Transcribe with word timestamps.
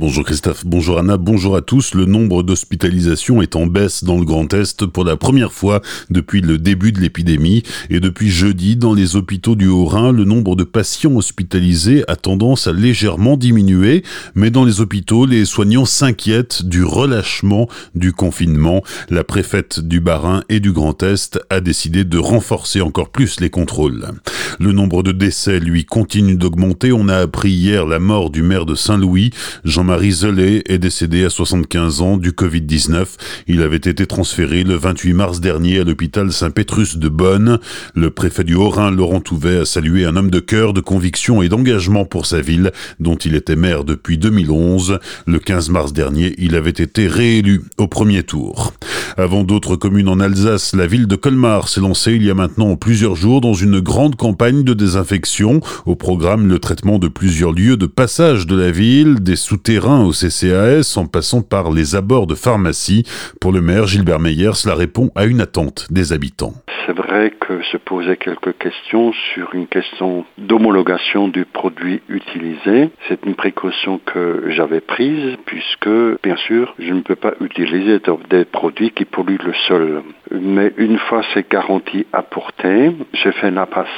Bonjour 0.00 0.24
Christophe, 0.24 0.64
bonjour 0.64 1.00
Anna, 1.00 1.16
bonjour 1.16 1.56
à 1.56 1.60
tous. 1.60 1.92
Le 1.92 2.04
nombre 2.04 2.44
d'hospitalisations 2.44 3.42
est 3.42 3.56
en 3.56 3.66
baisse 3.66 4.04
dans 4.04 4.16
le 4.16 4.24
Grand 4.24 4.54
Est 4.54 4.86
pour 4.86 5.02
la 5.02 5.16
première 5.16 5.52
fois 5.52 5.82
depuis 6.08 6.40
le 6.40 6.56
début 6.56 6.92
de 6.92 7.00
l'épidémie. 7.00 7.64
Et 7.90 7.98
depuis 7.98 8.30
jeudi, 8.30 8.76
dans 8.76 8.94
les 8.94 9.16
hôpitaux 9.16 9.56
du 9.56 9.66
Haut-Rhin, 9.66 10.12
le 10.12 10.22
nombre 10.22 10.54
de 10.54 10.62
patients 10.62 11.16
hospitalisés 11.16 12.04
a 12.06 12.14
tendance 12.14 12.68
à 12.68 12.72
légèrement 12.72 13.36
diminuer. 13.36 14.04
Mais 14.36 14.50
dans 14.50 14.64
les 14.64 14.80
hôpitaux, 14.80 15.26
les 15.26 15.44
soignants 15.44 15.84
s'inquiètent 15.84 16.64
du 16.64 16.84
relâchement 16.84 17.68
du 17.96 18.12
confinement. 18.12 18.84
La 19.10 19.24
préfète 19.24 19.80
du 19.80 19.98
Bas-Rhin 19.98 20.44
et 20.48 20.60
du 20.60 20.70
Grand 20.70 21.02
Est 21.02 21.40
a 21.50 21.60
décidé 21.60 22.04
de 22.04 22.18
renforcer 22.18 22.82
encore 22.82 23.08
plus 23.08 23.40
les 23.40 23.50
contrôles. 23.50 24.06
Le 24.60 24.70
nombre 24.70 25.02
de 25.02 25.10
décès, 25.10 25.58
lui, 25.58 25.84
continue 25.84 26.36
d'augmenter. 26.36 26.92
On 26.92 27.08
a 27.08 27.16
appris 27.16 27.50
hier 27.50 27.84
la 27.84 27.98
mort 27.98 28.30
du 28.30 28.42
maire 28.42 28.64
de 28.64 28.76
Saint-Louis. 28.76 29.32
Jean-Marie 29.88 30.12
Zelé 30.12 30.62
est 30.66 30.76
décédé 30.76 31.24
à 31.24 31.30
75 31.30 32.02
ans 32.02 32.16
du 32.18 32.32
Covid-19. 32.32 33.06
Il 33.46 33.62
avait 33.62 33.76
été 33.76 34.06
transféré 34.06 34.62
le 34.62 34.74
28 34.74 35.14
mars 35.14 35.40
dernier 35.40 35.80
à 35.80 35.84
l'hôpital 35.84 36.30
Saint-Pétrus 36.30 36.98
de 36.98 37.08
Bonn. 37.08 37.58
Le 37.94 38.10
préfet 38.10 38.44
du 38.44 38.54
Haut-Rhin, 38.54 38.90
Laurent 38.90 39.20
Touvet, 39.20 39.60
a 39.60 39.64
salué 39.64 40.04
un 40.04 40.14
homme 40.16 40.30
de 40.30 40.40
cœur, 40.40 40.74
de 40.74 40.82
conviction 40.82 41.40
et 41.40 41.48
d'engagement 41.48 42.04
pour 42.04 42.26
sa 42.26 42.42
ville, 42.42 42.72
dont 43.00 43.16
il 43.16 43.34
était 43.34 43.56
maire 43.56 43.84
depuis 43.84 44.18
2011. 44.18 44.98
Le 45.26 45.38
15 45.38 45.70
mars 45.70 45.94
dernier, 45.94 46.34
il 46.36 46.54
avait 46.54 46.68
été 46.68 47.08
réélu 47.08 47.62
au 47.78 47.88
premier 47.88 48.24
tour. 48.24 48.74
Avant 49.16 49.44
d'autres 49.44 49.76
communes 49.76 50.08
en 50.08 50.20
Alsace, 50.20 50.74
la 50.74 50.86
ville 50.86 51.06
de 51.06 51.16
Colmar 51.16 51.68
s'est 51.68 51.80
lancée 51.80 52.14
il 52.14 52.24
y 52.24 52.30
a 52.30 52.34
maintenant 52.34 52.76
plusieurs 52.76 53.16
jours 53.16 53.40
dans 53.40 53.54
une 53.54 53.80
grande 53.80 54.16
campagne 54.16 54.64
de 54.64 54.74
désinfection. 54.74 55.60
Au 55.86 55.96
programme, 55.96 56.48
le 56.48 56.58
traitement 56.58 56.98
de 56.98 57.08
plusieurs 57.08 57.52
lieux 57.52 57.76
de 57.76 57.86
passage 57.86 58.46
de 58.46 58.56
la 58.56 58.70
ville, 58.70 59.20
des 59.20 59.36
souterrains 59.36 60.04
au 60.04 60.12
CCAS 60.12 60.96
en 60.96 61.06
passant 61.06 61.42
par 61.42 61.70
les 61.70 61.96
abords 61.96 62.26
de 62.26 62.34
pharmacie. 62.34 63.04
Pour 63.40 63.52
le 63.52 63.60
maire 63.60 63.86
Gilbert 63.86 64.20
Meyer, 64.20 64.52
cela 64.54 64.74
répond 64.74 65.10
à 65.14 65.24
une 65.24 65.40
attente 65.40 65.86
des 65.90 66.12
habitants. 66.12 66.54
C'est 66.86 66.96
vrai 66.96 67.32
que 67.38 67.62
se 67.70 67.76
posaient 67.76 68.16
quelques 68.16 68.56
questions 68.56 69.12
sur 69.34 69.54
une 69.54 69.66
question 69.66 70.24
d'homologation 70.38 71.28
du 71.28 71.44
produit 71.44 72.00
utilisé. 72.08 72.90
C'est 73.08 73.24
une 73.26 73.34
précaution 73.34 74.00
que 74.04 74.44
j'avais 74.48 74.80
prise 74.80 75.36
puisque, 75.44 75.88
bien 76.22 76.36
sûr, 76.36 76.74
je 76.78 76.92
ne 76.92 77.00
peux 77.00 77.16
pas 77.16 77.34
utiliser 77.40 78.00
des 78.30 78.44
produits 78.44 78.90
qui 78.98 79.04
polluent 79.04 79.38
le 79.44 79.54
sol. 79.68 80.02
Mais 80.30 80.72
une 80.76 80.98
fois 80.98 81.22
ces 81.34 81.44
garanties 81.48 82.06
apportées, 82.12 82.92
j'ai 83.12 83.32
fait 83.32 83.50
la 83.50 83.66
passe 83.66 83.88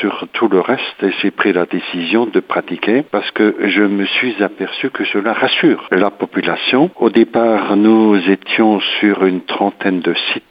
sur 0.00 0.26
tout 0.32 0.48
le 0.48 0.60
reste 0.60 1.02
et 1.02 1.10
j'ai 1.20 1.30
pris 1.30 1.52
la 1.52 1.66
décision 1.66 2.26
de 2.26 2.40
pratiquer 2.40 3.02
parce 3.10 3.30
que 3.32 3.54
je 3.60 3.82
me 3.82 4.06
suis 4.06 4.42
aperçu 4.42 4.90
que 4.90 5.04
cela 5.04 5.32
rassure 5.32 5.86
la 5.90 6.10
population. 6.10 6.90
Au 6.96 7.10
départ, 7.10 7.76
nous 7.76 8.16
étions 8.30 8.80
sur 9.00 9.24
une 9.24 9.42
trentaine 9.42 10.00
de 10.00 10.14
sites 10.32 10.42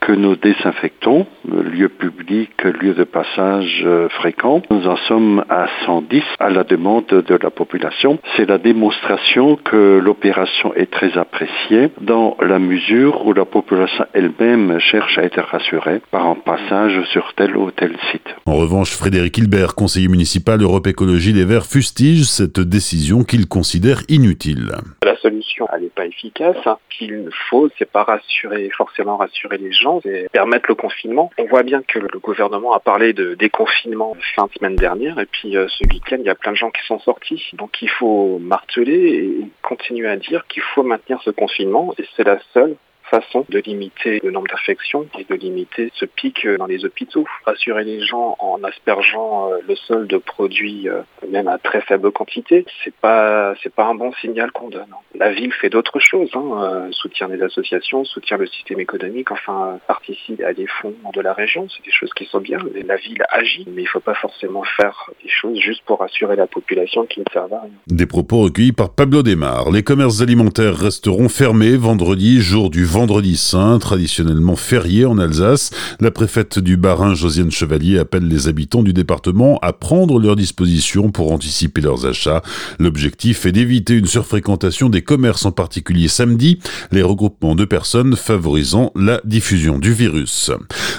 que 0.00 0.12
nous 0.12 0.36
désinfectons, 0.36 1.26
lieux 1.48 1.88
publics, 1.88 2.62
lieux 2.64 2.94
de 2.94 3.04
passage 3.04 3.82
euh, 3.84 4.08
fréquents. 4.10 4.62
Nous 4.70 4.86
en 4.86 4.96
sommes 5.08 5.44
à 5.48 5.66
110 5.86 6.22
à 6.38 6.50
la 6.50 6.64
demande 6.64 7.06
de 7.06 7.38
la 7.42 7.50
population. 7.50 8.18
C'est 8.36 8.48
la 8.48 8.58
démonstration 8.58 9.56
que 9.56 9.98
l'opération 9.98 10.74
est 10.74 10.90
très 10.90 11.16
appréciée 11.16 11.90
dans 12.00 12.36
la 12.42 12.58
mesure 12.58 13.26
où 13.26 13.32
la 13.32 13.46
population 13.46 14.04
elle-même 14.12 14.57
cherche 14.78 15.18
à 15.18 15.22
être 15.22 15.40
rassurée 15.40 16.00
par 16.10 16.26
un 16.26 16.34
passage 16.34 17.02
sur 17.12 17.34
tel 17.34 17.56
ou 17.56 17.70
tel 17.70 17.96
site. 18.10 18.28
En 18.46 18.56
revanche, 18.56 18.92
Frédéric 18.92 19.38
Hilbert, 19.38 19.74
conseiller 19.74 20.08
municipal 20.08 20.60
Europe 20.60 20.86
Écologie 20.86 21.32
Les 21.32 21.44
Verts, 21.44 21.66
fustige 21.66 22.24
cette 22.24 22.60
décision 22.60 23.24
qu'il 23.24 23.46
considère 23.46 24.02
inutile. 24.08 24.72
La 25.02 25.16
solution, 25.16 25.66
elle 25.72 25.82
n'est 25.82 25.88
pas 25.88 26.06
efficace. 26.06 26.56
Ce 26.64 26.98
qu'il 26.98 27.28
faut, 27.48 27.68
c'est 27.78 27.90
pas 27.90 28.04
rassurer, 28.04 28.70
forcément 28.76 29.16
rassurer 29.16 29.58
les 29.58 29.72
gens, 29.72 30.00
c'est 30.02 30.28
permettre 30.32 30.66
le 30.68 30.74
confinement. 30.74 31.30
On 31.38 31.46
voit 31.46 31.62
bien 31.62 31.82
que 31.86 31.98
le 31.98 32.18
gouvernement 32.18 32.72
a 32.72 32.80
parlé 32.80 33.12
de 33.12 33.34
déconfinement 33.34 34.16
fin 34.34 34.46
de 34.46 34.52
semaine 34.58 34.76
dernière, 34.76 35.18
et 35.18 35.26
puis 35.26 35.56
euh, 35.56 35.66
ce 35.68 35.84
week-end, 35.88 36.16
il 36.18 36.26
y 36.26 36.30
a 36.30 36.34
plein 36.34 36.52
de 36.52 36.56
gens 36.56 36.70
qui 36.70 36.84
sont 36.86 36.98
sortis. 37.00 37.42
Donc 37.54 37.80
il 37.82 37.90
faut 37.90 38.38
marteler 38.38 38.94
et 38.94 39.50
continuer 39.62 40.08
à 40.08 40.16
dire 40.16 40.46
qu'il 40.48 40.62
faut 40.74 40.82
maintenir 40.82 41.20
ce 41.24 41.30
confinement, 41.30 41.94
et 41.98 42.04
c'est 42.16 42.24
la 42.24 42.38
seule 42.52 42.76
façon 43.10 43.44
de 43.48 43.58
limiter 43.58 44.20
le 44.22 44.30
nombre 44.30 44.48
d'infections 44.48 45.06
et 45.18 45.24
de 45.24 45.34
limiter 45.34 45.90
ce 45.94 46.04
pic 46.04 46.46
dans 46.58 46.66
les 46.66 46.84
hôpitaux. 46.84 47.24
Rassurer 47.44 47.84
les 47.84 48.00
gens 48.00 48.36
en 48.38 48.62
aspergeant 48.64 49.50
euh, 49.50 49.58
le 49.66 49.76
sol 49.76 50.06
de 50.06 50.18
produits 50.18 50.88
euh, 50.88 51.02
même 51.28 51.48
à 51.48 51.58
très 51.58 51.80
faible 51.80 52.10
quantité, 52.12 52.64
c'est 52.84 52.94
pas 52.94 53.54
c'est 53.62 53.74
pas 53.74 53.84
un 53.84 53.94
bon 53.94 54.12
signal 54.14 54.52
qu'on 54.52 54.68
donne. 54.68 54.92
La 55.18 55.32
ville 55.32 55.52
fait 55.52 55.68
d'autres 55.68 55.98
choses, 55.98 56.30
hein, 56.34 56.44
euh, 56.62 56.88
soutient 56.92 57.28
des 57.28 57.42
associations, 57.42 58.04
soutient 58.04 58.36
le 58.36 58.46
système 58.46 58.78
économique, 58.78 59.32
enfin 59.32 59.80
participe 59.88 60.40
à 60.44 60.52
des 60.54 60.66
fonds 60.80 60.94
de 61.12 61.20
la 61.20 61.32
région, 61.32 61.66
c'est 61.68 61.84
des 61.84 61.90
choses 61.90 62.10
qui 62.14 62.24
sont 62.26 62.38
bien. 62.38 62.58
La 62.86 62.96
ville 62.96 63.24
agit, 63.30 63.66
mais 63.74 63.82
il 63.82 63.88
faut 63.88 63.98
pas 63.98 64.14
forcément 64.14 64.62
faire 64.76 65.10
des 65.24 65.28
choses 65.28 65.58
juste 65.58 65.82
pour 65.86 65.98
rassurer 65.98 66.36
la 66.36 66.46
population 66.46 67.04
qui 67.06 67.18
ne 67.18 67.24
servent 67.32 67.52
à 67.52 67.62
rien. 67.62 67.72
Des 67.88 68.06
propos 68.06 68.42
recueillis 68.42 68.70
par 68.70 68.94
Pablo 68.94 69.24
Desmar. 69.24 69.72
Les 69.72 69.82
commerces 69.82 70.20
alimentaires 70.20 70.76
resteront 70.76 71.28
fermés 71.28 71.76
vendredi, 71.76 72.40
jour 72.40 72.70
du 72.70 72.84
vendredi 72.84 73.36
saint, 73.36 73.80
traditionnellement 73.80 74.54
férié 74.54 75.04
en 75.04 75.18
Alsace. 75.18 75.96
La 76.00 76.12
préfète 76.12 76.60
du 76.60 76.76
Bas-Rhin, 76.76 77.14
Josiane 77.14 77.50
Chevalier, 77.50 77.98
appelle 77.98 78.28
les 78.28 78.46
habitants 78.46 78.84
du 78.84 78.92
département 78.92 79.58
à 79.62 79.72
prendre 79.72 80.20
leurs 80.20 80.36
dispositions 80.36 81.10
pour 81.10 81.32
anticiper 81.32 81.80
leurs 81.80 82.06
achats. 82.06 82.42
L'objectif 82.78 83.46
est 83.46 83.52
d'éviter 83.52 83.94
une 83.94 84.06
surfréquentation 84.06 84.88
des 84.88 85.02
commerces, 85.08 85.46
en 85.46 85.52
particulier 85.52 86.06
samedi, 86.06 86.58
les 86.92 87.02
regroupements 87.02 87.54
de 87.54 87.64
personnes 87.64 88.14
favorisant 88.14 88.92
la 88.94 89.22
diffusion 89.24 89.78
du 89.78 89.94
virus. 89.94 90.50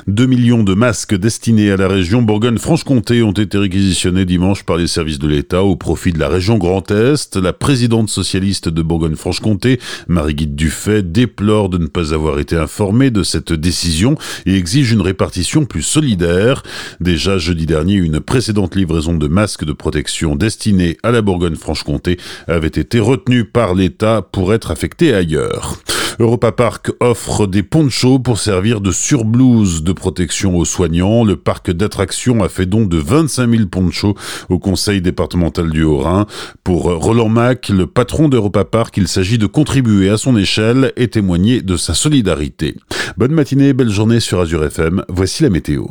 2 0.08 0.26
millions 0.26 0.64
de 0.64 0.74
masques 0.74 1.14
destinés 1.14 1.70
à 1.70 1.78
la 1.78 1.88
région 1.88 2.24
Bourgogne-Franche-Comté 2.24 3.22
ont 3.22 3.34
été 3.34 3.60
réquisitionnés 3.60 4.26
dimanche 4.26 4.64
par 4.64 4.78
les 4.78 4.88
services 4.88 5.20
de 5.20 5.28
l'État 5.28 5.62
au 5.62 5.76
profit 5.76 6.12
de 6.12 6.18
la 6.18 6.28
région 6.28 6.58
Grand 6.58 6.90
Est. 6.90 7.36
La 7.36 7.54
présidente 7.54 8.10
socialiste 8.10 8.68
de 8.68 8.82
Bourgogne-Franche-Comté, 8.82 9.80
Marie-Guide 10.08 10.56
Dufay, 10.56 11.04
déplore 11.04 11.70
de 11.70 11.78
ne 11.78 11.86
pas 11.86 12.12
avoir 12.12 12.40
été 12.40 12.56
informé 12.56 13.12
de 13.12 13.22
cette 13.22 13.54
décision 13.54 14.16
et 14.48 14.56
exige 14.56 14.92
une 14.92 15.02
répartition 15.02 15.66
plus 15.66 15.84
solidaire. 15.84 16.64
Déjà 17.00 17.38
jeudi 17.38 17.68
dernier, 17.68 17.94
une 17.94 18.22
précédente 18.22 18.76
livraison 18.76 19.14
de 19.14 19.28
masques 19.28 19.66
de 19.66 19.74
protection 19.74 20.36
destinés 20.36 20.98
à 21.04 21.12
la 21.12 21.22
Bourgogne-Franche-Comté 21.22 22.18
avait 22.48 22.68
été 22.68 23.00
retenue 23.00 23.46
par 23.46 23.76
l'État 23.76 23.99
pour 24.32 24.54
être 24.54 24.72
affectée 24.72 25.14
ailleurs. 25.14 25.78
Europa 26.20 26.52
Park 26.52 26.92
offre 27.00 27.48
des 27.48 27.64
ponchos 27.64 28.20
pour 28.20 28.40
servir 28.40 28.82
de 28.82 28.92
surblouse 28.92 29.84
de 29.84 29.94
protection 29.94 30.58
aux 30.58 30.66
soignants. 30.66 31.24
Le 31.24 31.38
parc 31.38 31.72
d'attractions 31.72 32.44
a 32.44 32.50
fait 32.50 32.66
don 32.66 32.86
de 32.86 32.98
25 32.98 33.50
000 33.50 33.66
ponchos 33.68 34.16
au 34.50 34.60
conseil 34.60 35.02
départemental 35.02 35.70
du 35.70 35.84
Haut-Rhin. 35.84 36.26
Pour 36.64 36.84
Roland 36.84 37.30
Mack, 37.30 37.70
le 37.70 37.88
patron 37.88 38.28
d'Europa 38.28 38.66
Park, 38.66 38.98
il 38.98 39.08
s'agit 39.08 39.38
de 39.38 39.48
contribuer 39.48 40.10
à 40.10 40.18
son 40.18 40.36
échelle 40.36 40.92
et 40.98 41.08
témoigner 41.08 41.62
de 41.62 41.78
sa 41.78 41.94
solidarité. 41.94 42.76
Bonne 43.18 43.32
matinée, 43.32 43.74
belle 43.74 43.90
journée 43.90 44.20
sur 44.20 44.42
Azure 44.42 44.66
FM. 44.66 45.04
Voici 45.08 45.44
la 45.44 45.50
météo. 45.50 45.86